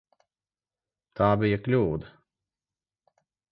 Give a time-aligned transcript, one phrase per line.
[1.19, 2.11] Tā bija kļūda.